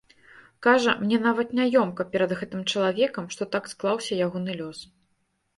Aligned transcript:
Кажа, 0.67 0.95
мне 1.01 1.19
нават 1.25 1.53
няёмка 1.59 2.07
перад 2.15 2.31
гэтым 2.39 2.65
чалавекам, 2.71 3.29
што 3.37 3.49
так 3.57 3.63
склаўся 3.75 4.13
ягоны 4.31 4.51
лёс. 4.65 4.79